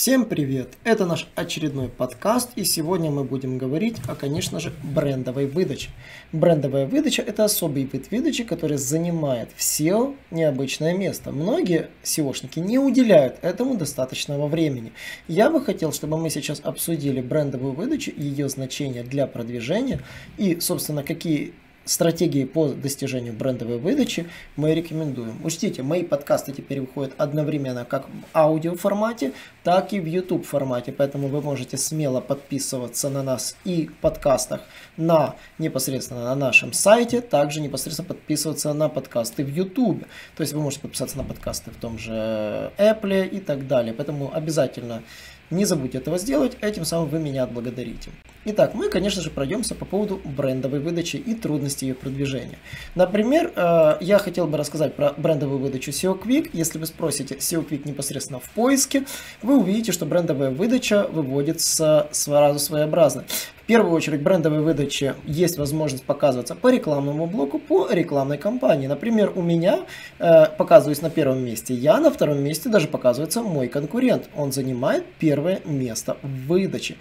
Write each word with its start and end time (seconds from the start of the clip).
Всем 0.00 0.24
привет! 0.24 0.78
Это 0.82 1.04
наш 1.04 1.28
очередной 1.34 1.90
подкаст, 1.90 2.52
и 2.56 2.64
сегодня 2.64 3.10
мы 3.10 3.22
будем 3.22 3.58
говорить 3.58 3.98
о, 4.08 4.14
конечно 4.14 4.58
же, 4.58 4.72
брендовой 4.82 5.44
выдаче. 5.44 5.90
Брендовая 6.32 6.86
выдача– 6.86 7.20
это 7.26 7.44
особый 7.44 7.82
вид 7.82 8.10
выдачи, 8.10 8.44
который 8.44 8.78
занимает 8.78 9.50
в 9.54 9.60
SEO 9.60 10.16
необычное 10.30 10.96
место. 10.96 11.32
Многие 11.32 11.90
SEOшники 12.02 12.60
не 12.60 12.78
уделяют 12.78 13.40
этому 13.42 13.76
достаточного 13.76 14.46
времени. 14.46 14.94
Я 15.28 15.50
бы 15.50 15.62
хотел, 15.62 15.92
чтобы 15.92 16.16
мы 16.16 16.30
сейчас 16.30 16.62
обсудили 16.64 17.20
брендовую 17.20 17.74
выдачу, 17.74 18.10
ее 18.16 18.48
значение 18.48 19.02
для 19.02 19.26
продвижения 19.26 20.00
и, 20.38 20.60
собственно, 20.60 21.02
какие 21.02 21.52
стратегии 21.90 22.44
по 22.44 22.68
достижению 22.68 23.32
брендовой 23.32 23.78
выдачи 23.78 24.28
мы 24.56 24.74
рекомендуем. 24.74 25.40
Учтите, 25.42 25.82
мои 25.82 26.04
подкасты 26.04 26.52
теперь 26.52 26.80
выходят 26.80 27.14
одновременно 27.18 27.84
как 27.84 28.06
в 28.06 28.10
аудио 28.32 28.76
формате, 28.76 29.32
так 29.64 29.92
и 29.92 29.98
в 29.98 30.06
YouTube 30.06 30.46
формате, 30.46 30.92
поэтому 30.92 31.26
вы 31.28 31.42
можете 31.42 31.76
смело 31.76 32.20
подписываться 32.20 33.10
на 33.10 33.22
нас 33.22 33.56
и 33.64 33.88
в 33.88 33.94
подкастах 33.94 34.60
на 34.96 35.34
непосредственно 35.58 36.24
на 36.24 36.34
нашем 36.36 36.72
сайте, 36.72 37.20
также 37.20 37.60
непосредственно 37.60 38.06
подписываться 38.06 38.72
на 38.72 38.88
подкасты 38.88 39.44
в 39.44 39.48
YouTube. 39.48 40.04
То 40.36 40.42
есть 40.42 40.52
вы 40.52 40.60
можете 40.60 40.82
подписаться 40.82 41.16
на 41.16 41.24
подкасты 41.24 41.72
в 41.72 41.76
том 41.76 41.98
же 41.98 42.72
Apple 42.78 43.26
и 43.28 43.40
так 43.40 43.66
далее. 43.66 43.92
Поэтому 43.92 44.32
обязательно 44.32 45.02
не 45.50 45.64
забудьте 45.64 45.98
этого 45.98 46.18
сделать, 46.18 46.56
этим 46.60 46.84
самым 46.84 47.08
вы 47.08 47.18
меня 47.18 47.44
отблагодарите. 47.44 48.10
Итак, 48.46 48.72
мы, 48.74 48.88
конечно 48.88 49.20
же, 49.20 49.30
пройдемся 49.30 49.74
по 49.74 49.84
поводу 49.84 50.20
брендовой 50.24 50.80
выдачи 50.80 51.16
и 51.16 51.34
трудностей 51.34 51.88
ее 51.88 51.94
продвижения. 51.94 52.58
Например, 52.94 53.52
э, 53.54 53.98
я 54.00 54.18
хотел 54.18 54.46
бы 54.46 54.56
рассказать 54.56 54.94
про 54.94 55.12
брендовую 55.16 55.58
выдачу 55.58 55.90
SEO 55.90 56.18
Quick. 56.18 56.50
Если 56.54 56.78
вы 56.78 56.86
спросите 56.86 57.34
SEO 57.34 57.68
Quick 57.68 57.86
непосредственно 57.86 58.40
в 58.40 58.48
поиске, 58.50 59.04
вы 59.42 59.58
увидите, 59.58 59.92
что 59.92 60.06
брендовая 60.06 60.50
выдача 60.50 61.06
выводится 61.08 62.08
сразу 62.12 62.58
своеобразно. 62.58 63.24
Первую 63.70 63.94
очередь, 63.94 64.20
брендовой 64.20 64.62
выдаче 64.62 65.14
есть 65.24 65.56
возможность 65.56 66.02
показываться 66.02 66.56
по 66.56 66.72
рекламному 66.72 67.26
блоку, 67.26 67.60
по 67.60 67.88
рекламной 67.88 68.36
кампании. 68.36 68.88
Например, 68.88 69.32
у 69.36 69.42
меня 69.42 69.82
э, 70.18 70.46
показываюсь 70.58 71.02
на 71.02 71.08
первом 71.08 71.44
месте 71.44 71.72
я, 71.72 72.00
на 72.00 72.10
втором 72.10 72.42
месте 72.42 72.68
даже 72.68 72.88
показывается 72.88 73.42
мой 73.42 73.68
конкурент. 73.68 74.28
Он 74.34 74.50
занимает 74.50 75.04
первое 75.20 75.60
место 75.64 76.16
в 76.20 76.48
выдаче 76.48 76.96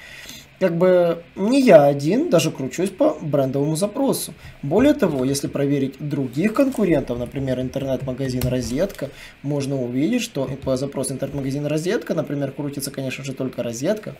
как 0.59 0.77
бы 0.77 1.23
не 1.35 1.61
я 1.61 1.85
один 1.85 2.29
даже 2.29 2.51
кручусь 2.51 2.89
по 2.89 3.17
брендовому 3.19 3.75
запросу. 3.75 4.35
Более 4.61 4.93
того, 4.93 5.23
если 5.23 5.47
проверить 5.47 5.95
других 5.99 6.53
конкурентов, 6.53 7.17
например, 7.17 7.61
интернет-магазин 7.61 8.41
«Розетка», 8.41 9.09
можно 9.41 9.81
увидеть, 9.81 10.21
что 10.21 10.47
по 10.63 10.75
запросу 10.75 11.13
интернет-магазин 11.13 11.65
«Розетка», 11.65 12.13
например, 12.13 12.51
крутится, 12.51 12.91
конечно 12.91 13.23
же, 13.23 13.33
только 13.33 13.63
«Розетка», 13.63 14.15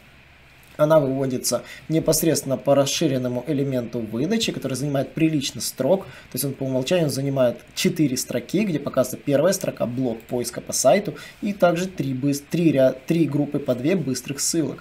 она 0.80 1.00
выводится 1.00 1.64
непосредственно 1.90 2.58
по 2.58 2.74
расширенному 2.74 3.44
элементу 3.48 4.00
выдачи, 4.00 4.52
который 4.52 4.76
занимает 4.76 5.14
прилично 5.14 5.62
строк. 5.62 6.06
То 6.06 6.36
есть 6.36 6.46
он 6.46 6.54
по 6.54 6.64
умолчанию 6.64 7.10
занимает 7.10 7.58
4 7.76 8.16
строки, 8.18 8.64
где 8.64 8.80
показывается 8.80 9.18
первая 9.18 9.54
строка, 9.54 9.86
блок 9.86 10.20
поиска 10.22 10.62
по 10.62 10.74
сайту, 10.74 11.16
и 11.42 11.54
также 11.54 11.88
3, 11.88 12.34
3, 12.50 12.82
3 13.06 13.26
группы 13.28 13.60
по 13.60 13.76
2 13.76 13.96
быстрых 13.96 14.40
ссылок. 14.40 14.80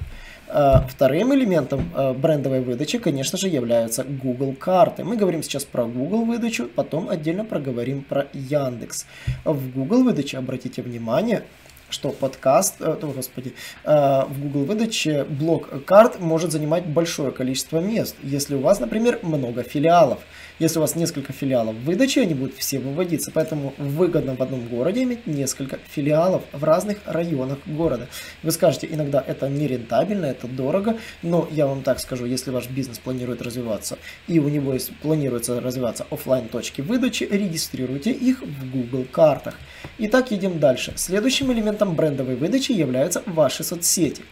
А, 0.50 0.86
вторым 0.88 1.34
элементом 1.34 1.90
а, 1.94 2.14
брендовой 2.14 2.60
выдачи, 2.60 2.98
конечно 2.98 3.36
же, 3.36 3.48
являются 3.48 4.04
Google 4.04 4.54
карты. 4.54 5.04
Мы 5.04 5.16
говорим 5.16 5.42
сейчас 5.42 5.64
про 5.64 5.84
Google 5.84 6.24
выдачу, 6.24 6.68
потом 6.74 7.10
отдельно 7.10 7.44
проговорим 7.44 8.02
про 8.02 8.28
Яндекс. 8.32 9.06
В 9.44 9.70
Google 9.72 10.04
выдаче, 10.04 10.38
обратите 10.38 10.80
внимание, 10.80 11.42
что 11.90 12.10
подкаст, 12.10 12.76
э, 12.80 12.96
о, 13.00 13.06
господи, 13.06 13.54
э, 13.84 14.24
в 14.28 14.40
Google 14.40 14.64
выдаче 14.64 15.24
блок 15.24 15.84
карт 15.84 16.20
может 16.20 16.52
занимать 16.52 16.86
большое 16.86 17.30
количество 17.32 17.78
мест, 17.78 18.16
если 18.22 18.54
у 18.54 18.60
вас, 18.60 18.80
например, 18.80 19.20
много 19.22 19.62
филиалов. 19.62 20.18
Если 20.58 20.78
у 20.78 20.80
вас 20.82 20.96
несколько 20.96 21.32
филиалов 21.32 21.76
выдачи, 21.76 22.18
они 22.18 22.34
будут 22.34 22.56
все 22.56 22.80
выводиться, 22.80 23.30
поэтому 23.32 23.74
выгодно 23.78 24.34
в 24.34 24.42
одном 24.42 24.66
городе 24.66 25.04
иметь 25.04 25.26
несколько 25.26 25.78
филиалов 25.88 26.42
в 26.52 26.64
разных 26.64 26.98
районах 27.06 27.58
города. 27.66 28.08
Вы 28.42 28.50
скажете, 28.50 28.88
иногда 28.90 29.22
это 29.24 29.48
не 29.48 29.68
рентабельно, 29.68 30.26
это 30.26 30.48
дорого, 30.48 30.98
но 31.22 31.48
я 31.52 31.68
вам 31.68 31.82
так 31.82 32.00
скажу, 32.00 32.26
если 32.26 32.50
ваш 32.50 32.68
бизнес 32.68 32.98
планирует 32.98 33.40
развиваться 33.40 33.98
и 34.26 34.40
у 34.40 34.48
него 34.48 34.72
есть, 34.72 34.96
планируется 34.96 35.60
развиваться 35.60 36.06
офлайн 36.10 36.48
точки 36.48 36.80
выдачи, 36.80 37.24
регистрируйте 37.24 38.10
их 38.10 38.42
в 38.42 38.70
Google 38.70 39.04
картах. 39.04 39.54
Итак, 39.98 40.32
едем 40.32 40.58
дальше. 40.58 40.92
Следующим 40.96 41.52
элементом 41.52 41.94
брендовой 41.94 42.34
выдачи 42.34 42.72
являются 42.72 43.22
ваши 43.26 43.62
соцсети 43.62 44.22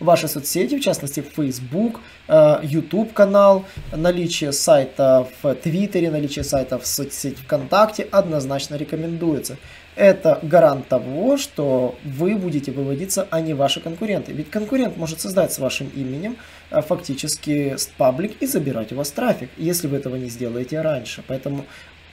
ваши 0.00 0.28
соцсети, 0.28 0.76
в 0.76 0.80
частности 0.80 1.20
Facebook, 1.20 2.00
э, 2.28 2.60
YouTube 2.62 3.12
канал, 3.12 3.64
наличие 3.92 4.52
сайта 4.52 5.26
в 5.42 5.54
Твиттере, 5.54 6.10
наличие 6.10 6.44
сайта 6.44 6.78
в 6.78 6.86
соцсети 6.86 7.40
ВКонтакте 7.42 8.06
однозначно 8.10 8.76
рекомендуется. 8.76 9.56
Это 9.94 10.38
гарант 10.42 10.88
того, 10.88 11.36
что 11.36 11.96
вы 12.02 12.34
будете 12.34 12.72
выводиться, 12.72 13.28
а 13.30 13.42
не 13.42 13.52
ваши 13.52 13.80
конкуренты. 13.80 14.32
Ведь 14.32 14.48
конкурент 14.50 14.96
может 14.96 15.20
создать 15.20 15.52
с 15.52 15.58
вашим 15.58 15.88
именем 15.88 16.36
э, 16.70 16.80
фактически 16.80 17.76
паблик 17.98 18.40
и 18.40 18.46
забирать 18.46 18.92
у 18.92 18.96
вас 18.96 19.10
трафик, 19.10 19.50
если 19.58 19.88
вы 19.88 19.98
этого 19.98 20.16
не 20.16 20.30
сделаете 20.30 20.80
раньше. 20.80 21.22
Поэтому 21.26 21.66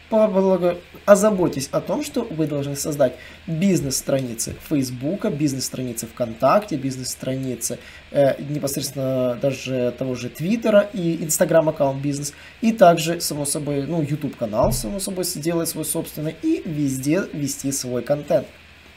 поблаго... 0.09 0.77
озаботьтесь 1.05 1.69
о 1.71 1.81
том, 1.81 2.03
что 2.03 2.23
вы 2.23 2.47
должны 2.47 2.75
создать 2.75 3.15
бизнес-страницы 3.47 4.55
Фейсбука, 4.69 5.29
бизнес-страницы 5.29 6.07
ВКонтакте, 6.07 6.75
бизнес-страницы 6.75 7.79
э, 8.11 8.41
непосредственно 8.41 9.37
даже 9.41 9.93
того 9.97 10.15
же 10.15 10.29
Твиттера 10.29 10.89
и 10.93 11.23
Инстаграм-аккаунт 11.23 12.01
бизнес, 12.01 12.33
и 12.61 12.71
также, 12.71 13.21
само 13.21 13.45
собой, 13.45 13.85
ну, 13.85 14.01
YouTube-канал, 14.01 14.71
само 14.71 14.99
собой, 14.99 15.23
сделать 15.23 15.69
свой 15.69 15.85
собственный 15.85 16.35
и 16.41 16.61
везде 16.65 17.23
вести 17.31 17.71
свой 17.71 18.01
контент. 18.01 18.47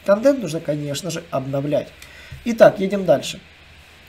Контент 0.04 0.40
нужно, 0.42 0.60
конечно 0.60 1.10
же, 1.10 1.22
обновлять. 1.30 1.88
Итак, 2.44 2.80
едем 2.80 3.04
дальше. 3.04 3.40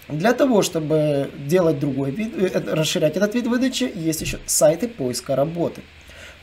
Для 0.10 0.34
того, 0.34 0.62
чтобы 0.62 1.30
делать 1.48 1.80
другой 1.80 2.12
вид, 2.12 2.34
э, 2.36 2.60
расширять 2.74 3.16
этот 3.16 3.36
вид 3.36 3.48
выдачи, 3.48 3.92
есть 3.94 4.22
еще 4.22 4.40
сайты 4.46 4.88
поиска 4.88 5.36
работы. 5.36 5.82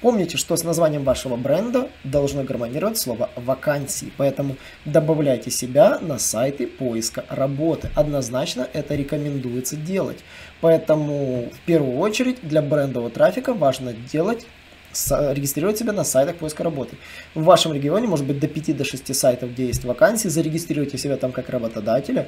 Помните, 0.01 0.39
что 0.39 0.57
с 0.57 0.65
названием 0.65 1.05
вашего 1.05 1.37
бренда 1.37 1.91
должно 2.05 2.43
гармонировать 2.43 2.97
слово 2.97 3.29
«вакансии», 3.37 4.11
поэтому 4.17 4.57
добавляйте 4.87 5.51
себя 5.51 5.99
на 6.01 6.19
сайты 6.19 6.67
поиска 6.67 7.25
работы. 7.29 7.91
Однозначно 7.95 8.67
это 8.73 8.95
рекомендуется 8.95 9.77
делать. 9.77 10.19
Поэтому 10.63 11.51
в 11.53 11.61
первую 11.67 11.99
очередь 11.99 12.39
для 12.43 12.63
брендового 12.63 13.11
трафика 13.11 13.53
важно 13.53 13.93
делать 13.93 14.47
регистрировать 15.09 15.79
себя 15.79 15.93
на 15.93 16.03
сайтах 16.03 16.37
поиска 16.37 16.65
работы. 16.65 16.97
В 17.35 17.45
вашем 17.45 17.73
регионе 17.73 18.09
может 18.09 18.27
быть 18.27 18.41
до 18.41 18.47
5-6 18.49 19.07
до 19.07 19.15
сайтов, 19.15 19.53
где 19.53 19.67
есть 19.67 19.85
вакансии, 19.85 20.29
зарегистрируйте 20.29 20.99
себя 20.99 21.17
там 21.17 21.31
как 21.31 21.49
работодателя, 21.51 22.27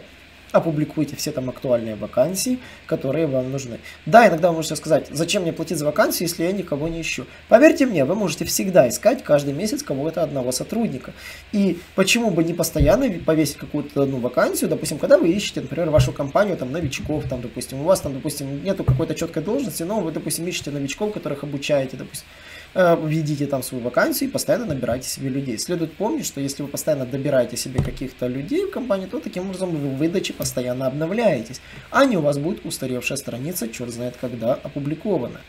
опубликуйте 0.52 1.16
все 1.16 1.32
там 1.32 1.48
актуальные 1.48 1.96
вакансии, 1.96 2.58
которые 2.86 3.26
вам 3.26 3.50
нужны. 3.50 3.78
Да, 4.06 4.28
иногда 4.28 4.50
вы 4.50 4.56
можете 4.56 4.76
сказать, 4.76 5.08
зачем 5.10 5.42
мне 5.42 5.52
платить 5.52 5.78
за 5.78 5.86
вакансию, 5.86 6.28
если 6.28 6.44
я 6.44 6.52
никого 6.52 6.88
не 6.88 7.00
ищу. 7.00 7.26
Поверьте 7.48 7.86
мне, 7.86 8.04
вы 8.04 8.14
можете 8.14 8.44
всегда 8.44 8.88
искать 8.88 9.24
каждый 9.24 9.54
месяц 9.54 9.82
кого-то 9.82 10.22
одного 10.22 10.52
сотрудника. 10.52 11.12
И 11.52 11.78
почему 11.94 12.30
бы 12.30 12.44
не 12.44 12.54
постоянно 12.54 13.10
повесить 13.24 13.56
какую-то 13.56 14.02
одну 14.02 14.18
вакансию, 14.18 14.70
допустим, 14.70 14.98
когда 14.98 15.18
вы 15.18 15.30
ищете, 15.30 15.60
например, 15.60 15.90
вашу 15.90 16.12
компанию, 16.12 16.56
там, 16.56 16.70
новичков, 16.70 17.24
там, 17.28 17.40
допустим, 17.40 17.80
у 17.80 17.84
вас 17.84 18.00
там, 18.00 18.12
допустим, 18.12 18.62
нету 18.62 18.84
какой-то 18.84 19.14
четкой 19.14 19.42
должности, 19.42 19.82
но 19.82 20.00
вы, 20.00 20.12
допустим, 20.12 20.46
ищете 20.46 20.70
новичков, 20.70 21.12
которых 21.12 21.42
обучаете, 21.42 21.96
допустим, 21.96 22.26
введите 22.74 23.46
там 23.46 23.62
свою 23.62 23.84
вакансию 23.84 24.28
и 24.28 24.32
постоянно 24.32 24.66
набирайте 24.66 25.08
себе 25.08 25.28
людей. 25.28 25.58
Следует 25.58 25.92
помнить, 25.94 26.26
что 26.26 26.40
если 26.40 26.62
вы 26.62 26.68
постоянно 26.68 27.06
добираете 27.06 27.56
себе 27.56 27.82
каких-то 27.82 28.26
людей 28.26 28.66
в 28.66 28.70
компании, 28.70 29.06
то 29.06 29.20
таким 29.20 29.44
образом 29.44 29.70
вы 29.70 29.88
в 29.88 29.96
выдаче 29.96 30.32
постоянно 30.32 30.86
обновляетесь, 30.86 31.60
а 31.90 32.04
не 32.04 32.16
у 32.16 32.20
вас 32.20 32.38
будет 32.38 32.64
устаревшая 32.64 33.18
страница, 33.18 33.68
черт 33.68 33.90
знает 33.90 34.16
когда 34.20 34.54
опубликована. 34.54 35.40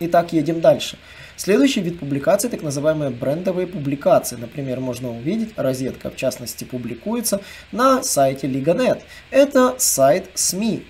Итак, 0.00 0.32
едем 0.32 0.60
дальше. 0.60 0.98
Следующий 1.36 1.80
вид 1.80 2.00
публикации, 2.00 2.48
так 2.48 2.62
называемые 2.62 3.10
брендовые 3.10 3.66
публикации. 3.66 4.36
Например, 4.36 4.80
можно 4.80 5.10
увидеть, 5.10 5.52
розетка 5.56 6.10
в 6.10 6.16
частности 6.16 6.64
публикуется 6.64 7.40
на 7.70 8.02
сайте 8.02 8.48
Liga.net. 8.48 9.02
Это 9.30 9.74
сайт 9.78 10.30
СМИ, 10.34 10.84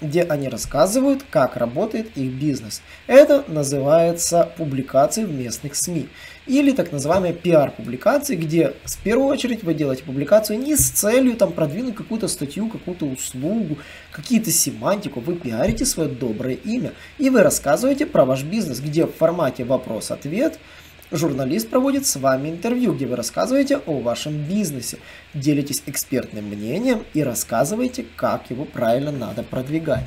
где 0.00 0.22
они 0.22 0.48
рассказывают, 0.48 1.22
как 1.30 1.56
работает 1.56 2.16
их 2.16 2.32
бизнес. 2.32 2.82
Это 3.06 3.44
называется 3.48 4.50
публикации 4.56 5.24
в 5.24 5.32
местных 5.32 5.74
СМИ. 5.74 6.08
Или 6.46 6.72
так 6.72 6.90
называемые 6.90 7.32
пиар-публикации, 7.32 8.34
где 8.34 8.74
в 8.84 8.98
первую 9.02 9.28
очередь 9.28 9.62
вы 9.62 9.74
делаете 9.74 10.02
публикацию 10.04 10.58
не 10.58 10.74
с 10.74 10.90
целью 10.90 11.36
там, 11.36 11.52
продвинуть 11.52 11.94
какую-то 11.94 12.28
статью, 12.28 12.68
какую-то 12.68 13.06
услугу, 13.06 13.78
какие-то 14.10 14.50
семантику. 14.50 15.20
Вы 15.20 15.36
пиарите 15.36 15.84
свое 15.84 16.08
доброе 16.08 16.54
имя. 16.54 16.92
И 17.18 17.30
вы 17.30 17.42
рассказываете 17.42 18.06
про 18.06 18.24
ваш 18.24 18.42
бизнес, 18.42 18.80
где 18.80 19.06
в 19.06 19.12
формате 19.12 19.64
вопрос-ответ– 19.64 20.58
Журналист 21.12 21.68
проводит 21.68 22.06
с 22.06 22.14
вами 22.16 22.50
интервью, 22.50 22.94
где 22.94 23.04
вы 23.06 23.16
рассказываете 23.16 23.78
о 23.78 23.98
вашем 23.98 24.44
бизнесе, 24.44 24.98
делитесь 25.34 25.82
экспертным 25.86 26.44
мнением 26.44 27.04
и 27.14 27.24
рассказываете, 27.24 28.04
как 28.14 28.48
его 28.50 28.64
правильно 28.64 29.10
надо 29.10 29.42
продвигать. 29.42 30.04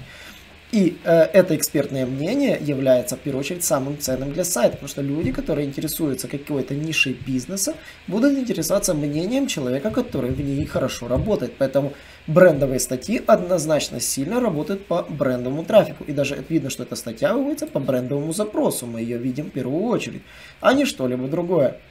И 0.74 0.98
э, 1.04 1.12
это 1.34 1.56
экспертное 1.56 2.08
мнение 2.08 2.58
является, 2.60 3.16
в 3.16 3.20
первую 3.20 3.42
очередь, 3.42 3.64
самым 3.64 4.00
ценным 4.00 4.34
для 4.34 4.44
сайта, 4.44 4.72
потому 4.72 4.90
что 4.90 5.04
люди, 5.04 5.32
которые 5.32 5.68
интересуются 5.68 6.28
какой-то 6.28 6.74
нишей 6.74 7.14
бизнеса, 7.14 7.76
будут 8.08 8.34
интересоваться 8.34 8.96
мнением 8.96 9.46
человека, 9.46 9.92
который 9.92 10.32
в 10.32 10.42
ней 10.42 10.66
хорошо 10.66 11.08
работает. 11.08 11.54
Поэтому 11.60 11.94
брендовые 12.26 12.80
статьи 12.80 13.22
однозначно 13.28 14.00
сильно 14.00 14.40
работают 14.40 14.88
по 14.88 15.04
брендовому 15.04 15.64
трафику. 15.64 16.06
И 16.06 16.12
даже 16.12 16.44
видно, 16.50 16.72
что 16.72 16.82
эта 16.82 16.96
статья 16.96 17.36
выводится 17.36 17.68
по 17.68 17.80
брендовому 17.80 18.34
запросу. 18.34 18.88
Мы 18.88 19.02
ее 19.02 19.20
видим 19.20 19.52
в 19.52 19.52
первую 19.52 19.84
очередь, 19.84 20.24
а 20.60 20.74
не 20.74 20.86
что-либо 20.86 21.28
другое. 21.28 21.82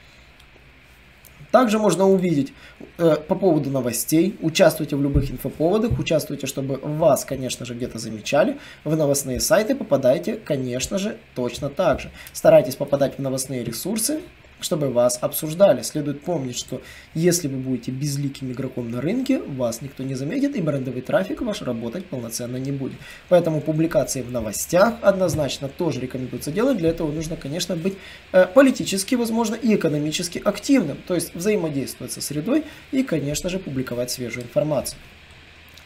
Также 1.53 1.77
можно 1.77 2.09
увидеть 2.09 2.51
э, 2.97 3.15
по 3.27 3.35
поводу 3.35 3.69
новостей. 3.69 4.35
Участвуйте 4.41 4.95
в 4.95 5.03
любых 5.03 5.29
инфоповодах, 5.29 5.99
участвуйте, 5.99 6.47
чтобы 6.47 6.79
вас, 6.81 7.25
конечно 7.25 7.63
же, 7.63 7.75
где-то 7.75 7.99
замечали. 7.99 8.57
В 8.83 8.95
новостные 8.95 9.39
сайты 9.39 9.75
попадайте, 9.75 10.33
конечно 10.33 10.97
же, 10.97 11.17
точно 11.35 11.69
так 11.69 11.99
же. 11.99 12.09
Старайтесь 12.31 12.75
попадать 12.75 13.19
в 13.19 13.21
новостные 13.21 13.63
ресурсы, 13.63 14.21
чтобы 14.63 14.89
вас 14.89 15.17
обсуждали. 15.21 15.81
Следует 15.81 16.21
помнить, 16.21 16.57
что 16.57 16.81
если 17.13 17.47
вы 17.47 17.57
будете 17.57 17.91
безликим 17.91 18.51
игроком 18.51 18.89
на 18.89 19.01
рынке, 19.01 19.39
вас 19.39 19.81
никто 19.81 20.03
не 20.03 20.15
заметит 20.15 20.55
и 20.55 20.61
брендовый 20.61 21.01
трафик 21.01 21.41
ваш 21.41 21.61
работать 21.61 22.05
полноценно 22.05 22.57
не 22.57 22.71
будет. 22.71 22.97
Поэтому 23.29 23.61
публикации 23.61 24.21
в 24.21 24.31
новостях 24.31 24.95
однозначно 25.01 25.67
тоже 25.67 25.99
рекомендуется 25.99 26.51
делать. 26.51 26.77
Для 26.77 26.89
этого 26.89 27.11
нужно, 27.11 27.35
конечно, 27.35 27.75
быть 27.75 27.97
э, 28.31 28.47
политически, 28.47 29.15
возможно, 29.15 29.55
и 29.55 29.75
экономически 29.75 30.41
активным, 30.43 30.97
то 31.07 31.15
есть 31.15 31.35
взаимодействовать 31.35 32.13
со 32.13 32.21
средой 32.21 32.63
и, 32.91 33.03
конечно 33.03 33.49
же, 33.49 33.59
публиковать 33.59 34.11
свежую 34.11 34.45
информацию. 34.45 34.97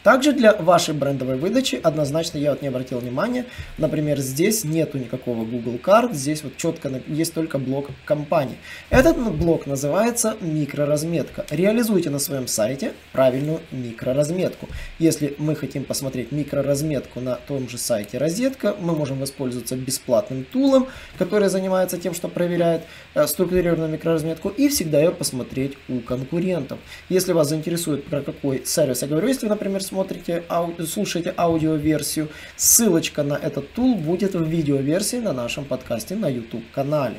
Также 0.07 0.31
для 0.31 0.54
вашей 0.54 0.94
брендовой 0.94 1.36
выдачи 1.36 1.75
однозначно 1.83 2.38
я 2.38 2.51
вот 2.51 2.62
не 2.62 2.69
обратил 2.69 3.00
внимания, 3.00 3.44
например, 3.77 4.19
здесь 4.19 4.63
нету 4.63 4.98
никакого 4.98 5.44
Google 5.44 5.77
карт, 5.77 6.13
здесь 6.13 6.44
вот 6.44 6.56
четко 6.56 6.89
есть 7.07 7.33
только 7.33 7.59
блок 7.59 7.89
компании. 8.06 8.56
Этот 8.89 9.18
блок 9.18 9.68
называется 9.68 10.38
микроразметка. 10.39 11.45
Реализуйте 11.50 12.09
на 12.09 12.19
своем 12.19 12.48
сайте 12.48 12.94
правильную 13.12 13.59
микроразметку. 13.74 14.69
Если 14.98 15.36
мы 15.39 15.57
хотим 15.57 15.83
посмотреть 15.83 16.31
микроразметку 16.31 17.19
на 17.19 17.36
том 17.36 17.68
же 17.68 17.77
сайте 17.77 18.18
розетка, 18.18 18.77
мы 18.80 18.95
можем 18.95 19.19
воспользоваться 19.19 19.75
бесплатным 19.75 20.45
тулом, 20.45 20.88
который 21.18 21.50
занимается 21.50 21.98
тем, 21.98 22.13
что 22.13 22.30
проверяет 22.30 22.83
э, 23.13 23.27
структурированную 23.27 23.89
микроразметку 23.89 24.48
и 24.48 24.69
всегда 24.69 25.00
ее 25.01 25.12
посмотреть 25.12 25.77
у 25.89 26.00
конкурентов. 26.00 26.80
Если 27.10 27.33
вас 27.33 27.50
заинтересует 27.50 28.06
про 28.06 28.21
какой 28.21 28.65
сервис 28.65 29.01
я 29.01 29.10
говорю, 29.10 29.27
если, 29.27 29.48
например, 29.48 29.83
смотрите 29.83 29.97
смотрите, 29.98 30.44
ау, 30.48 30.74
слушаете 30.86 31.34
аудиоверсию, 31.36 32.30
ссылочка 32.56 33.24
на 33.24 33.34
этот 33.34 33.74
тул 33.74 33.96
будет 33.96 34.36
в 34.36 34.44
видеоверсии 34.44 35.18
на 35.18 35.34
нашем 35.34 35.66
подкасте 35.66 36.16
на 36.16 36.30
YouTube 36.30 36.64
канале. 36.72 37.18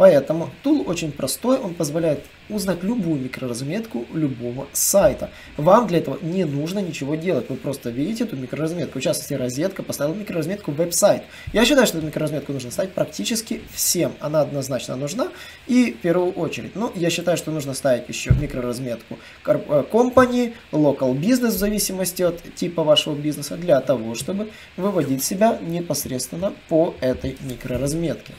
Поэтому 0.00 0.48
тул 0.62 0.84
очень 0.86 1.12
простой, 1.12 1.58
он 1.58 1.74
позволяет 1.74 2.24
узнать 2.48 2.82
любую 2.82 3.20
микроразметку 3.20 4.06
любого 4.14 4.66
сайта. 4.72 5.28
Вам 5.58 5.88
для 5.88 5.98
этого 5.98 6.18
не 6.22 6.44
нужно 6.44 6.78
ничего 6.78 7.16
делать, 7.16 7.50
вы 7.50 7.56
просто 7.56 7.90
видите 7.90 8.24
эту 8.24 8.34
микроразметку. 8.34 8.98
В 8.98 9.02
частности, 9.02 9.34
розетка 9.34 9.82
поставила 9.82 10.14
микроразметку 10.14 10.72
веб-сайт. 10.72 11.24
Я 11.52 11.66
считаю, 11.66 11.86
что 11.86 11.98
эту 11.98 12.06
микроразметку 12.06 12.54
нужно 12.54 12.70
ставить 12.70 12.92
практически 12.92 13.60
всем. 13.74 14.14
Она 14.20 14.40
однозначно 14.40 14.96
нужна 14.96 15.28
и 15.66 15.92
в 15.92 15.98
первую 15.98 16.32
очередь. 16.32 16.74
Ну, 16.76 16.90
я 16.94 17.10
считаю, 17.10 17.36
что 17.36 17.50
нужно 17.50 17.74
ставить 17.74 18.08
еще 18.08 18.30
микроразметку 18.30 19.18
э, 19.44 19.84
company, 19.92 20.54
local 20.72 21.12
business 21.12 21.48
в 21.48 21.58
зависимости 21.58 22.22
от 22.22 22.42
типа 22.54 22.84
вашего 22.84 23.14
бизнеса 23.14 23.58
для 23.58 23.78
того, 23.82 24.14
чтобы 24.14 24.48
выводить 24.78 25.22
себя 25.22 25.58
непосредственно 25.60 26.54
по 26.70 26.94
этой 27.02 27.36
микроразметке. 27.42 28.32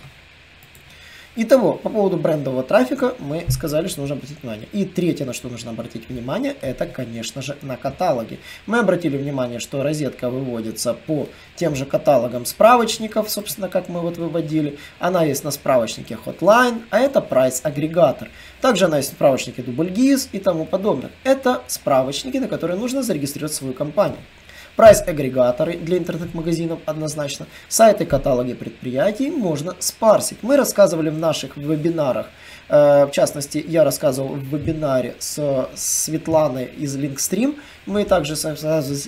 Итого, 1.38 1.76
по 1.76 1.90
поводу 1.90 2.18
брендового 2.18 2.62
трафика 2.62 3.16
мы 3.20 3.46
сказали, 3.48 3.88
что 3.88 4.02
нужно 4.02 4.18
обратить 4.18 4.42
внимание. 4.42 4.68
И 4.74 4.84
третье, 4.84 5.24
на 5.24 5.32
что 5.32 5.48
нужно 5.48 5.72
обратить 5.72 6.10
внимание, 6.10 6.58
это, 6.60 6.86
конечно 6.86 7.42
же, 7.42 7.56
на 7.62 7.78
каталоги. 7.78 8.40
Мы 8.66 8.80
обратили 8.80 9.16
внимание, 9.16 9.60
что 9.60 9.82
розетка 9.82 10.30
выводится 10.30 10.94
по 10.94 11.30
тем 11.56 11.74
же 11.74 11.86
каталогам 11.86 12.46
справочников, 12.46 13.30
собственно, 13.30 13.70
как 13.70 13.88
мы 13.88 14.02
вот 14.02 14.18
выводили. 14.18 14.78
Она 15.00 15.24
есть 15.24 15.46
на 15.46 15.52
справочнике 15.52 16.18
Hotline, 16.26 16.82
а 16.90 17.00
это 17.00 17.22
прайс-агрегатор. 17.22 18.30
Также 18.60 18.86
она 18.86 18.98
есть 18.98 19.12
в 19.12 19.14
справочнике 19.14 19.62
DoubleGIS 19.62 20.28
и 20.34 20.40
тому 20.40 20.66
подобное. 20.66 21.12
Это 21.24 21.62
справочники, 21.68 22.38
на 22.38 22.50
которые 22.50 22.78
нужно 22.78 23.04
зарегистрировать 23.04 23.54
свою 23.54 23.74
компанию. 23.74 24.20
Прайс-агрегаторы 24.76 25.78
для 25.78 25.98
интернет-магазинов 25.98 26.80
однозначно. 26.86 27.46
Сайты, 27.68 28.06
каталоги 28.06 28.54
предприятий 28.54 29.30
можно 29.30 29.76
спарсить. 29.80 30.40
Мы 30.42 30.56
рассказывали 30.56 31.10
в 31.10 31.18
наших 31.18 31.58
вебинарах, 31.58 32.28
э, 32.70 33.06
в 33.06 33.12
частности, 33.12 33.64
я 33.68 33.84
рассказывал 33.84 34.30
в 34.36 34.44
вебинаре 34.44 35.16
с 35.20 35.70
Светланой 35.76 36.66
из 36.66 36.96
Linkstream. 36.96 37.58
Мы 37.86 38.06
также 38.06 38.36
с 38.36 38.46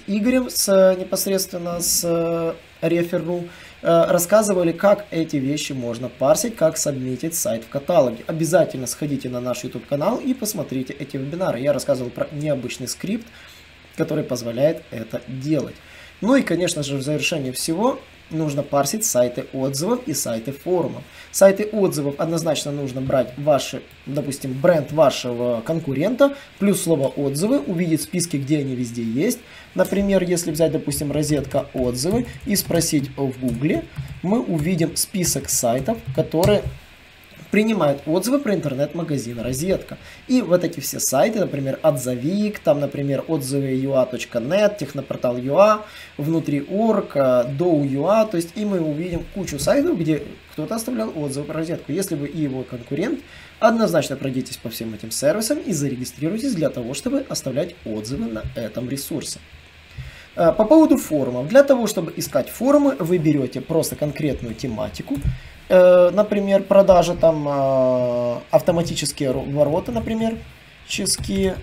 Игорем, 0.07 0.49
с, 0.49 0.95
непосредственно 0.99 1.79
с 1.79 2.55
Реферу, 2.81 3.45
э, 3.81 4.05
рассказывали, 4.09 4.73
как 4.73 5.05
эти 5.11 5.37
вещи 5.37 5.71
можно 5.71 6.09
парсить, 6.09 6.57
как 6.57 6.77
сабмитить 6.77 7.35
сайт 7.35 7.63
в 7.63 7.69
каталоге. 7.69 8.25
Обязательно 8.27 8.87
сходите 8.87 9.29
на 9.29 9.39
наш 9.39 9.63
YouTube 9.63 9.87
канал 9.87 10.17
и 10.17 10.33
посмотрите 10.33 10.93
эти 10.93 11.15
вебинары. 11.15 11.59
Я 11.59 11.71
рассказывал 11.71 12.09
про 12.09 12.27
необычный 12.33 12.89
скрипт, 12.89 13.25
который 13.95 14.23
позволяет 14.23 14.83
это 14.91 15.21
делать. 15.27 15.75
Ну 16.21 16.35
и, 16.35 16.41
конечно 16.41 16.83
же, 16.83 16.97
в 16.97 17.01
завершении 17.01 17.51
всего 17.51 17.99
нужно 18.29 18.63
парсить 18.63 19.05
сайты 19.05 19.45
отзывов 19.53 20.07
и 20.07 20.13
сайты 20.13 20.51
форумов. 20.51 21.03
Сайты 21.31 21.65
отзывов 21.65 22.15
однозначно 22.17 22.71
нужно 22.71 23.01
брать 23.01 23.33
ваши, 23.37 23.81
допустим, 24.05 24.53
бренд 24.53 24.91
вашего 24.91 25.61
конкурента, 25.65 26.35
плюс 26.59 26.81
слово 26.81 27.07
отзывы, 27.07 27.59
увидеть 27.59 28.01
списки, 28.01 28.37
где 28.37 28.59
они 28.59 28.75
везде 28.75 29.03
есть. 29.03 29.39
Например, 29.75 30.23
если 30.23 30.51
взять, 30.51 30.71
допустим, 30.71 31.11
розетка 31.11 31.67
отзывы 31.73 32.25
и 32.45 32.55
спросить 32.55 33.09
в 33.17 33.39
гугле, 33.39 33.83
мы 34.21 34.41
увидим 34.41 34.95
список 34.95 35.49
сайтов, 35.49 35.97
которые 36.15 36.63
принимает 37.53 38.01
отзывы 38.07 38.39
про 38.39 38.55
интернет-магазин 38.55 39.39
«Розетка». 39.39 39.99
И 40.27 40.41
вот 40.41 40.63
эти 40.63 40.79
все 40.79 40.99
сайты, 40.99 41.39
например, 41.39 41.77
«Отзовик», 41.83 42.57
там, 42.57 42.79
например, 42.79 43.23
отзывы 43.27 43.79
ua.net, 43.85 44.79
технопортал 44.79 45.37
.ua, 45.37 45.81
внутри.org, 46.17 47.15
do.ua, 47.15 48.27
то 48.27 48.37
есть 48.37 48.53
и 48.55 48.65
мы 48.65 48.81
увидим 48.81 49.23
кучу 49.35 49.59
сайтов, 49.59 49.99
где 49.99 50.23
кто-то 50.53 50.73
оставлял 50.73 51.13
отзывы 51.15 51.45
про 51.45 51.59
«Розетку». 51.59 51.91
Если 51.91 52.15
вы 52.15 52.25
и 52.25 52.41
его 52.41 52.63
конкурент, 52.63 53.19
однозначно 53.59 54.15
пройдитесь 54.15 54.57
по 54.57 54.71
всем 54.71 54.95
этим 54.95 55.11
сервисам 55.11 55.59
и 55.59 55.73
зарегистрируйтесь 55.73 56.55
для 56.55 56.71
того, 56.71 56.95
чтобы 56.95 57.23
оставлять 57.29 57.75
отзывы 57.85 58.31
на 58.31 58.43
этом 58.55 58.89
ресурсе. 58.89 59.39
Э, 60.35 60.51
по 60.53 60.65
поводу 60.65 60.97
форумов. 60.97 61.49
Для 61.49 61.63
того, 61.63 61.85
чтобы 61.85 62.13
искать 62.17 62.49
форумы, 62.49 62.95
вы 62.97 63.19
берете 63.19 63.61
просто 63.61 63.95
конкретную 63.95 64.55
тематику, 64.55 65.17
Э, 65.17 65.52
например, 65.69 66.63
продажа 66.63 67.15
там 67.15 67.47
э, 67.47 68.39
автоматические 68.51 69.31
ворота, 69.31 69.91
например, 69.91 70.37
ческие 70.87 71.55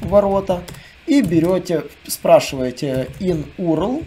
ворота, 0.00 0.62
и 1.06 1.20
берете, 1.20 1.84
спрашиваете 2.06 3.08
in 3.20 3.46
URL, 3.58 4.04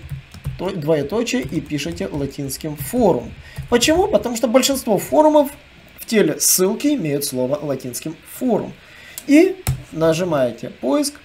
двоеточие, 0.75 1.41
и 1.41 1.61
пишете 1.61 2.07
латинским 2.07 2.75
форум. 2.75 3.33
Почему? 3.69 4.07
Потому 4.07 4.35
что 4.35 4.47
большинство 4.47 4.97
форумов 4.97 5.51
в 5.99 6.05
теле 6.05 6.39
ссылки 6.39 6.87
имеют 6.95 7.25
слово 7.25 7.59
латинским 7.61 8.15
форум. 8.37 8.73
И 9.27 9.55
нажимаете 9.91 10.69
поиск, 10.69 11.19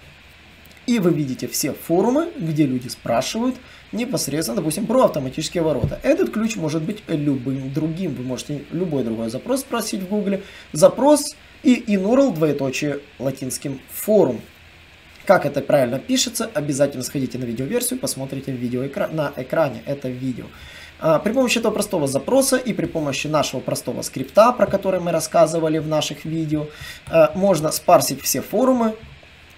и 0.91 0.99
вы 0.99 1.13
видите 1.13 1.47
все 1.47 1.73
форумы, 1.73 2.33
где 2.37 2.67
люди 2.67 2.89
спрашивают 2.89 3.55
непосредственно, 3.93 4.57
допустим, 4.57 4.87
про 4.87 5.05
автоматические 5.05 5.63
ворота. 5.63 6.01
Этот 6.03 6.33
ключ 6.33 6.57
может 6.57 6.83
быть 6.83 7.05
любым 7.07 7.73
другим. 7.73 8.13
Вы 8.17 8.25
можете 8.25 8.65
любой 8.73 9.05
другой 9.05 9.31
запрос 9.31 9.61
спросить 9.61 10.03
в 10.03 10.09
гугле. 10.09 10.43
Запрос 10.73 11.37
и 11.63 11.77
inurl 11.95 12.35
двоеточие 12.35 12.99
латинским 13.21 13.81
форум. 13.89 14.41
Как 15.27 15.47
это 15.47 15.61
правильно 15.61 16.01
пишется, 16.01 16.51
обязательно 16.55 17.05
сходите 17.05 17.39
на 17.39 17.45
видеоверсию, 17.45 18.01
посмотрите 18.01 18.51
видео 18.51 18.83
на 19.13 19.33
экране 19.37 19.85
это 19.87 20.09
видео. 20.09 20.47
А, 20.99 21.21
при 21.21 21.31
помощи 21.31 21.59
этого 21.59 21.73
простого 21.73 22.09
запроса 22.09 22.57
и 22.57 22.73
при 22.73 22.87
помощи 22.87 23.29
нашего 23.29 23.61
простого 23.61 24.03
скрипта, 24.03 24.51
про 24.51 24.67
который 24.67 24.99
мы 24.99 25.13
рассказывали 25.13 25.79
в 25.79 25.87
наших 25.87 26.25
видео, 26.25 26.67
а, 27.09 27.31
можно 27.37 27.71
спарсить 27.71 28.21
все 28.23 28.41
форумы, 28.41 28.97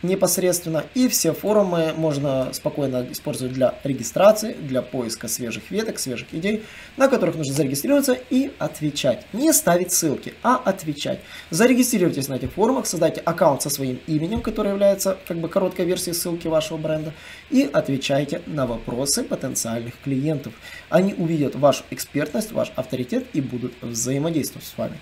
непосредственно. 0.02 0.84
И 0.94 1.08
все 1.08 1.32
форумы 1.32 1.92
можно 1.96 2.52
спокойно 2.52 3.06
использовать 3.10 3.52
для 3.52 3.74
регистрации, 3.84 4.54
для 4.54 4.82
поиска 4.82 5.28
свежих 5.28 5.70
веток, 5.70 5.98
свежих 5.98 6.32
идей, 6.32 6.64
на 6.96 7.08
которых 7.08 7.36
нужно 7.36 7.54
зарегистрироваться 7.54 8.18
и 8.30 8.50
отвечать. 8.58 9.26
Не 9.32 9.52
ставить 9.52 9.92
ссылки, 9.92 10.34
а 10.42 10.56
отвечать. 10.56 11.20
Зарегистрируйтесь 11.50 12.28
на 12.28 12.34
этих 12.34 12.52
форумах, 12.52 12.86
создайте 12.86 13.20
аккаунт 13.20 13.62
со 13.62 13.70
своим 13.70 14.00
именем, 14.06 14.40
который 14.40 14.72
является 14.72 15.16
как 15.26 15.38
бы 15.38 15.48
короткой 15.48 15.86
версией 15.86 16.14
ссылки 16.14 16.48
вашего 16.48 16.78
бренда, 16.78 17.12
и 17.50 17.68
отвечайте 17.72 18.42
на 18.46 18.66
вопросы 18.66 19.24
потенциальных 19.24 19.94
клиентов. 20.02 20.52
Они 20.88 21.14
увидят 21.14 21.54
вашу 21.54 21.84
экспертность, 21.90 22.52
ваш 22.52 22.72
авторитет 22.76 23.26
и 23.32 23.40
будут 23.40 23.72
взаимодействовать 23.82 24.66
с 24.66 24.76
вами. 24.76 24.98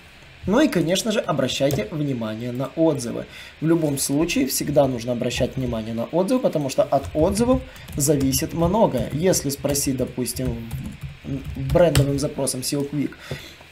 Ну 0.47 0.59
и, 0.59 0.67
конечно 0.67 1.11
же, 1.11 1.19
обращайте 1.19 1.87
внимание 1.91 2.51
на 2.51 2.71
отзывы. 2.75 3.25
В 3.59 3.67
любом 3.67 3.99
случае, 3.99 4.47
всегда 4.47 4.87
нужно 4.87 5.11
обращать 5.11 5.55
внимание 5.55 5.93
на 5.93 6.05
отзывы, 6.05 6.39
потому 6.39 6.69
что 6.69 6.83
от 6.83 7.03
отзывов 7.13 7.61
зависит 7.95 8.53
многое. 8.53 9.09
Если 9.13 9.49
спросить, 9.49 9.97
допустим, 9.97 10.67
брендовым 11.71 12.17
запросом 12.17 12.61
SEO 12.61 12.89
Quick, 12.89 13.11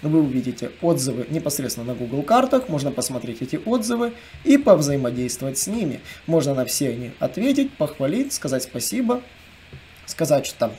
вы 0.04 0.22
увидите 0.22 0.72
отзывы 0.82 1.26
непосредственно 1.30 1.88
на 1.88 1.96
Google 1.96 2.22
картах, 2.22 2.70
можно 2.70 2.92
посмотреть 2.92 3.42
эти 3.42 3.60
отзывы 3.66 4.14
и 4.44 4.58
повзаимодействовать 4.58 5.58
с 5.58 5.68
ними. 5.68 6.00
Можно 6.28 6.54
на 6.54 6.66
все 6.66 6.90
они 6.90 7.12
ответить, 7.20 7.74
похвалить, 7.74 8.32
сказать 8.32 8.64
спасибо, 8.64 9.22
сказать, 10.06 10.46
что 10.46 10.58
там 10.58 10.72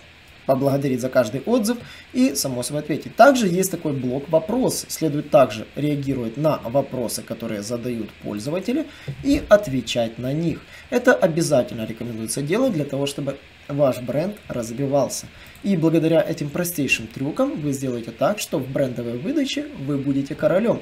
поблагодарить 0.50 1.00
за 1.00 1.08
каждый 1.08 1.42
отзыв 1.46 1.78
и, 2.12 2.34
само 2.34 2.64
собой, 2.64 2.82
ответить. 2.82 3.14
Также 3.14 3.46
есть 3.46 3.70
такой 3.70 3.92
блок 3.92 4.28
«Вопросы». 4.28 4.86
Следует 4.88 5.30
также 5.30 5.64
реагировать 5.76 6.36
на 6.36 6.58
вопросы, 6.64 7.22
которые 7.22 7.62
задают 7.62 8.10
пользователи, 8.24 8.86
и 9.22 9.42
отвечать 9.48 10.18
на 10.18 10.32
них. 10.32 10.60
Это 10.90 11.14
обязательно 11.14 11.86
рекомендуется 11.86 12.42
делать 12.42 12.72
для 12.72 12.84
того, 12.84 13.06
чтобы 13.06 13.36
ваш 13.68 14.00
бренд 14.00 14.36
развивался. 14.48 15.26
И 15.62 15.76
благодаря 15.76 16.24
этим 16.26 16.48
простейшим 16.48 17.06
трюкам 17.06 17.60
вы 17.60 17.72
сделаете 17.72 18.12
так, 18.12 18.38
что 18.38 18.58
в 18.58 18.66
брендовой 18.66 19.18
выдаче 19.18 19.66
вы 19.86 19.98
будете 19.98 20.34
королем. 20.34 20.80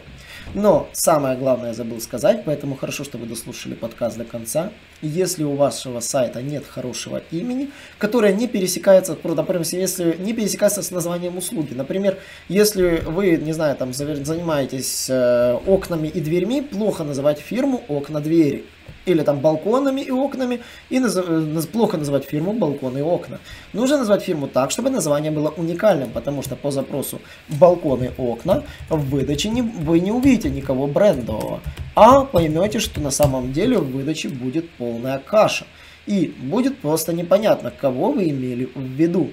Но 0.54 0.88
самое 0.92 1.37
главное 1.37 1.75
забыл 1.75 2.00
сказать, 2.00 2.44
поэтому 2.44 2.76
хорошо, 2.76 3.02
что 3.02 3.18
вы 3.18 3.26
дослушали 3.26 3.75
подкаст 3.75 4.16
до 4.16 4.25
конца. 4.25 4.70
Если 5.02 5.42
у 5.42 5.54
вашего 5.56 6.00
сайта 6.00 6.42
нет 6.42 6.64
хорошего 6.66 7.23
имени, 7.32 7.70
которое 7.99 8.32
не 8.32 8.47
пересекается, 8.47 9.16
например, 9.23 9.62
если 9.73 10.16
не 10.18 10.32
пересекается 10.32 10.82
с 10.82 10.90
названием 10.90 11.37
услуги. 11.37 11.75
Например, 11.75 12.16
если 12.49 13.02
вы, 13.04 13.37
не 13.37 13.52
знаю, 13.52 13.76
там 13.76 13.92
занимаетесь 13.92 15.11
э, 15.11 15.58
окнами 15.66 16.08
и 16.08 16.20
дверьми, 16.20 16.62
плохо 16.62 17.04
называть 17.04 17.40
фирму 17.40 17.82
окна-двери 17.88 18.64
или 19.06 19.23
там 19.23 19.40
балконами 19.40 20.00
и 20.00 20.11
окнами, 20.11 20.61
и 20.90 20.99
наз... 20.99 21.16
Э, 21.16 21.61
плохо 21.73 21.97
называть 21.97 22.25
фирму 22.25 22.52
балконы 22.52 22.99
и 22.99 23.02
окна. 23.02 23.40
Нужно 23.73 23.99
назвать 23.99 24.23
фирму 24.23 24.49
так, 24.49 24.67
чтобы 24.70 24.90
название 24.90 25.30
было 25.30 25.48
уникальным, 25.48 26.10
потому 26.10 26.42
что 26.42 26.56
по 26.56 26.70
запросу 26.70 27.20
балконы 27.48 28.12
окна 28.16 28.64
в 28.88 29.10
выдаче 29.10 29.48
не... 29.48 29.62
вы 29.62 30.00
не 30.00 30.12
увидите 30.12 30.50
никого 30.50 30.87
брендового, 30.87 31.60
а 31.94 32.25
поймете, 32.25 32.78
что 32.78 33.00
на 33.00 33.10
самом 33.10 33.52
деле 33.52 33.78
в 33.78 33.90
выдаче 33.90 34.28
будет 34.28 34.70
полная 34.70 35.18
каша. 35.18 35.66
И 36.06 36.34
будет 36.38 36.78
просто 36.78 37.12
непонятно, 37.12 37.70
кого 37.70 38.12
вы 38.12 38.30
имели 38.30 38.70
в 38.75 38.80
виду. 38.80 39.30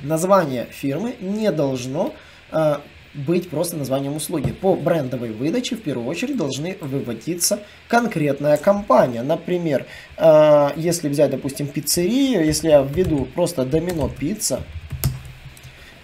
Название 0.00 0.66
фирмы 0.70 1.14
не 1.20 1.52
должно 1.52 2.14
э, 2.52 2.76
быть 3.14 3.48
просто 3.50 3.76
названием 3.76 4.16
услуги. 4.16 4.52
По 4.52 4.74
брендовой 4.74 5.30
выдаче 5.30 5.76
в 5.76 5.82
первую 5.82 6.06
очередь 6.06 6.36
должны 6.36 6.76
выводиться 6.80 7.60
конкретная 7.88 8.56
компания. 8.56 9.22
Например, 9.22 9.86
э, 10.16 10.68
если 10.76 11.08
взять, 11.08 11.30
допустим, 11.30 11.66
пиццерию, 11.66 12.44
если 12.44 12.68
я 12.68 12.82
введу 12.82 13.26
просто 13.34 13.64
домино 13.64 14.08
пицца, 14.08 14.62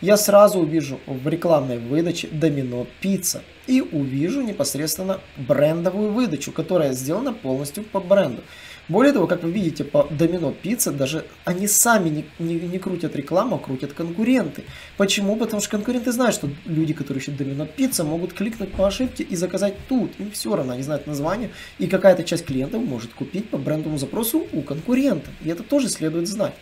я 0.00 0.16
сразу 0.16 0.60
увижу 0.60 1.00
в 1.06 1.26
рекламной 1.28 1.78
выдаче 1.78 2.28
домино 2.28 2.86
пицца 3.00 3.42
и 3.66 3.80
увижу 3.80 4.42
непосредственно 4.42 5.20
брендовую 5.36 6.12
выдачу, 6.12 6.52
которая 6.52 6.92
сделана 6.92 7.32
полностью 7.32 7.84
по 7.84 8.00
бренду. 8.00 8.42
Более 8.88 9.12
того, 9.12 9.26
как 9.26 9.42
вы 9.42 9.50
видите 9.50 9.82
по 9.82 10.06
Домино 10.10 10.52
Пицца, 10.52 10.92
даже 10.92 11.24
они 11.44 11.66
сами 11.66 12.08
не, 12.08 12.24
не, 12.38 12.54
не 12.54 12.78
крутят 12.78 13.16
рекламу, 13.16 13.56
а 13.56 13.58
крутят 13.58 13.92
конкуренты. 13.94 14.62
Почему? 14.96 15.34
Потому 15.34 15.60
что 15.60 15.72
конкуренты 15.72 16.12
знают, 16.12 16.36
что 16.36 16.48
люди, 16.66 16.94
которые 16.94 17.20
ищут 17.20 17.36
Домино 17.36 17.66
Пицца, 17.66 18.04
могут 18.04 18.32
кликнуть 18.32 18.72
по 18.72 18.86
ошибке 18.86 19.24
и 19.24 19.34
заказать 19.34 19.74
тут. 19.88 20.12
Им 20.20 20.30
все 20.30 20.54
равно, 20.54 20.74
они 20.74 20.84
знают 20.84 21.08
название, 21.08 21.50
и 21.80 21.88
какая-то 21.88 22.22
часть 22.22 22.44
клиентов 22.44 22.80
может 22.84 23.12
купить 23.12 23.50
по 23.50 23.58
брендовому 23.58 23.98
запросу 23.98 24.46
у 24.52 24.62
конкурента. 24.62 25.30
И 25.42 25.48
это 25.48 25.64
тоже 25.64 25.88
следует 25.88 26.28
знать. 26.28 26.54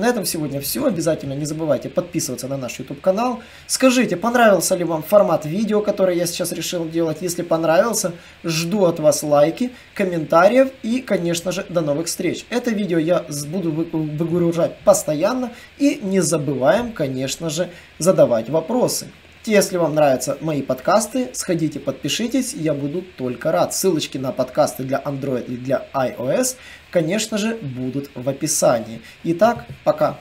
На 0.00 0.06
этом 0.06 0.24
сегодня 0.24 0.62
все. 0.62 0.86
Обязательно 0.86 1.34
не 1.34 1.44
забывайте 1.44 1.90
подписываться 1.90 2.48
на 2.48 2.56
наш 2.56 2.78
YouTube 2.78 3.02
канал. 3.02 3.42
Скажите, 3.66 4.16
понравился 4.16 4.74
ли 4.74 4.82
вам 4.82 5.02
формат 5.02 5.44
видео, 5.44 5.82
который 5.82 6.16
я 6.16 6.24
сейчас 6.24 6.52
решил 6.52 6.88
делать. 6.88 7.18
Если 7.20 7.42
понравился, 7.42 8.12
жду 8.42 8.86
от 8.86 8.98
вас 8.98 9.22
лайки, 9.22 9.72
комментариев 9.94 10.70
и, 10.82 11.02
конечно 11.02 11.52
же, 11.52 11.66
до 11.68 11.82
новых 11.82 12.06
встреч. 12.06 12.46
Это 12.48 12.70
видео 12.70 12.96
я 12.96 13.26
буду 13.48 13.72
выгружать 13.72 14.78
постоянно. 14.86 15.50
И 15.76 16.00
не 16.02 16.20
забываем, 16.20 16.92
конечно 16.92 17.50
же, 17.50 17.68
задавать 17.98 18.48
вопросы. 18.48 19.08
Если 19.46 19.78
вам 19.78 19.94
нравятся 19.94 20.36
мои 20.40 20.60
подкасты, 20.60 21.30
сходите, 21.32 21.80
подпишитесь, 21.80 22.52
я 22.52 22.74
буду 22.74 23.02
только 23.16 23.50
рад. 23.50 23.74
Ссылочки 23.74 24.18
на 24.18 24.32
подкасты 24.32 24.82
для 24.82 24.98
Android 24.98 25.46
и 25.46 25.56
для 25.56 25.86
iOS 25.94 26.56
конечно 26.90 27.38
же, 27.38 27.56
будут 27.60 28.10
в 28.14 28.28
описании. 28.28 29.00
Итак, 29.24 29.64
пока. 29.84 30.18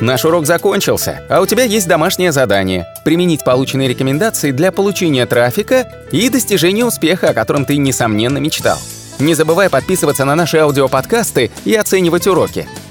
Наш 0.00 0.24
урок 0.24 0.46
закончился, 0.46 1.24
а 1.30 1.40
у 1.40 1.46
тебя 1.46 1.62
есть 1.62 1.86
домашнее 1.86 2.32
задание– 2.32 2.86
применить 3.04 3.44
полученные 3.44 3.88
рекомендации 3.88 4.50
для 4.50 4.72
получения 4.72 5.26
трафика 5.26 6.06
и 6.10 6.28
достижения 6.28 6.84
успеха, 6.84 7.30
о 7.30 7.34
котором 7.34 7.64
ты, 7.64 7.76
несомненно, 7.76 8.38
мечтал. 8.38 8.78
Не 9.20 9.34
забывай 9.34 9.70
подписываться 9.70 10.24
на 10.24 10.34
наши 10.34 10.56
аудиоподкасты 10.56 11.52
и 11.64 11.74
оценивать 11.76 12.26
уроки. 12.26 12.66